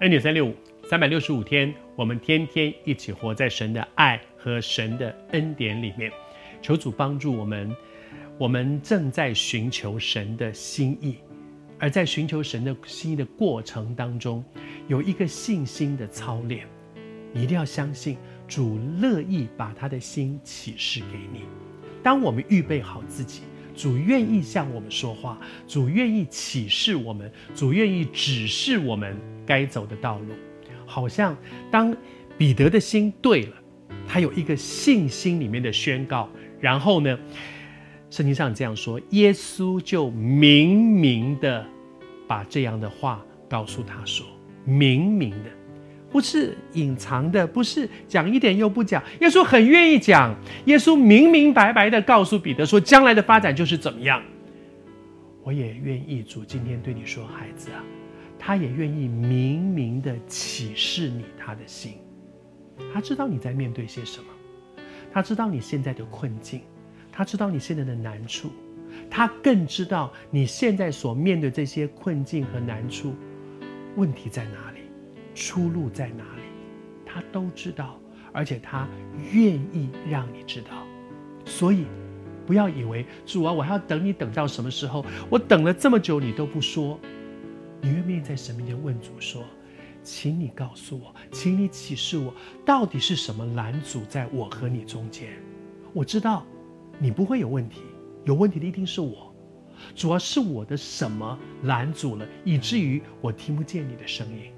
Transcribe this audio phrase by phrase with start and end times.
[0.00, 0.54] 恩典三六五，
[0.84, 6.12] 三百六十五天，我们天天一起活在神的爱和神的恩典里面。
[6.60, 7.74] 求主帮助我们，
[8.36, 11.16] 我们正在寻求神的心意，
[11.78, 14.44] 而在寻求神的心意的过程当中，
[14.86, 16.66] 有一个信心的操练。
[17.32, 21.40] 你一定要相信，主乐意把他的心启示给你。
[22.02, 23.40] 当我们预备好自己，
[23.76, 30.34] 主愿意向我们说话，主愿意启示我们，主愿意指示我们该走的道路。
[30.86, 31.36] 好像
[31.70, 31.94] 当
[32.38, 33.52] 彼得的心对了，
[34.08, 36.28] 他有一个信心里面的宣告，
[36.60, 37.18] 然后呢，
[38.08, 41.66] 圣经上这样说，耶稣就明明的
[42.26, 44.26] 把这样的话告诉他说，
[44.64, 45.55] 明明的。
[46.16, 49.02] 不是隐藏的，不是讲一点又不讲。
[49.20, 54.22] 耶稣很愿意讲，耶稣明明白白的告诉彼得说，将来的发展就是怎么样。
[55.42, 57.84] 我也愿意，主今天对你说，孩子啊，
[58.38, 61.98] 他也愿意明明的启示你他的心。
[62.94, 64.26] 他知道你在面对些什么，
[65.12, 66.62] 他知道你现在的困境，
[67.12, 68.50] 他知道你现在的难处，
[69.10, 73.14] 他更知道你现在所面对这些困境和难处，
[73.96, 74.75] 问题在哪里。
[75.36, 76.42] 出路在哪里？
[77.04, 78.00] 他都知道，
[78.32, 78.88] 而且他
[79.32, 80.70] 愿意让你知道。
[81.44, 81.84] 所以，
[82.46, 85.04] 不要以为主啊，我还要等你等到什么时候？
[85.28, 86.98] 我等了这么久，你都不说。
[87.82, 89.44] 你愿不愿意在神面前问主说
[90.02, 92.32] ：“请你告诉我，请你启示我，
[92.64, 95.28] 到底是什么拦阻在我和你中间？
[95.92, 96.46] 我知道
[96.98, 97.82] 你不会有问题，
[98.24, 99.34] 有问题的一定是我。
[99.94, 104.50] 主要是我的什么拦阻了，以至于我听不见你的声音。”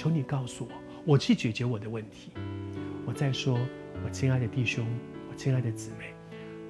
[0.00, 0.70] 求你告诉我，
[1.04, 2.32] 我去解决我的问题。
[3.04, 3.58] 我再说，
[4.02, 4.86] 我亲爱的弟兄，
[5.30, 6.14] 我亲爱的姊妹，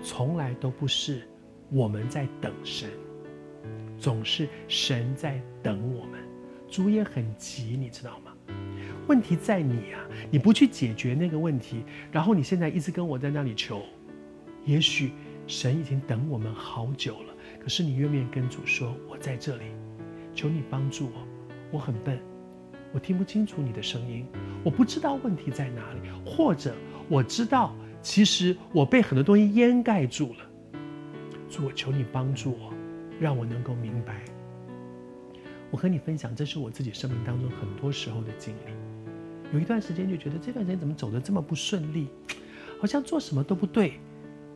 [0.03, 1.23] 从来都不是
[1.71, 2.91] 我们在等神，
[3.97, 6.19] 总是神在等我们。
[6.69, 8.33] 主也很急，你知道吗？
[9.07, 13.81] 问题在你啊，你不去解决那个问题，然后你现在一直跟我在那里求，
[14.65, 15.13] 也许
[15.47, 17.35] 神已经等我们好久了。
[17.61, 19.67] 可是你愿不愿意跟主说，我在这里，
[20.35, 21.29] 求你帮助我，
[21.71, 22.19] 我很笨。
[22.93, 24.27] 我听不清楚你的声音，
[24.65, 26.75] 我不知道问题在哪里，或者
[27.09, 30.39] 我知道，其实我被很多东西掩盖住了。
[31.49, 32.73] 主，我求你帮助我，
[33.21, 34.25] 让我能够明白。
[35.71, 38.73] 我和你分享，这是我自己生命当中很多时候的经历。
[39.53, 42.09] 有一段时间就觉得这段时间怎么走得这么不顺利，
[42.81, 43.95] 好像做什么都不对。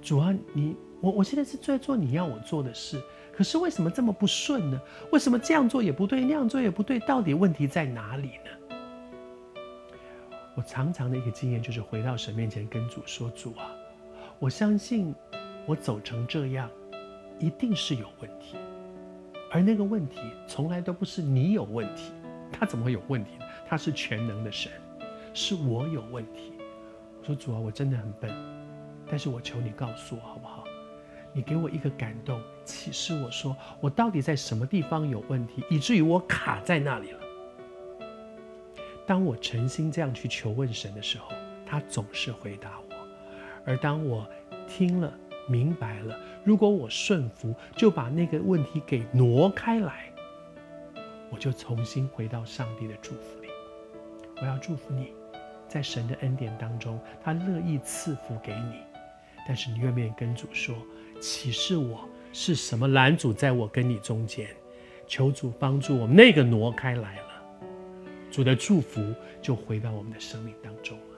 [0.03, 2.98] 主啊，你我我现在是在做你要我做的事。
[3.31, 4.81] 可是为什么这么不顺呢？
[5.12, 6.98] 为什么这样做也不对，那样做也不对？
[7.00, 8.78] 到底问题在哪里呢？
[10.54, 13.70] 我常常的一个经验就是回到神面前跟主说：“主啊，
[14.38, 15.15] 我相信
[15.66, 16.70] 我走成这样，
[17.38, 18.56] 一定是有问题。
[19.50, 22.12] 而那个问题从来都不是你有问题，
[22.50, 23.44] 他怎么会有问题呢？
[23.66, 24.71] 他是全能的神，
[25.34, 26.53] 是我有问题。”
[27.21, 28.32] 我说：“主啊，我真的很笨，
[29.10, 30.63] 但是我求你告诉我好不好？”
[31.34, 37.21] 你给我一个感动，启示我说，我到底在什么地方有问题，以至于我卡在那里了。
[39.05, 41.33] 当我诚心这样去求问神的时候，
[41.67, 42.95] 他总是回答我；
[43.67, 44.27] 而当我
[44.69, 45.12] 听了、
[45.49, 50.11] 明白了，如果我顺服，就把那个问题给挪开来，
[51.31, 53.49] 我就重新回到上帝的祝福里。
[54.41, 55.12] 我要祝福你，
[55.69, 58.77] 在神的恩典当中，他乐意赐福给你。
[59.47, 60.75] 但是你愿不愿意跟主说？
[61.24, 64.46] 启示我是什么拦阻在我跟你中间，
[65.06, 67.42] 求主帮助我，那个挪开来了，
[68.30, 69.02] 主的祝福
[69.40, 71.13] 就回到我们的生命当中了。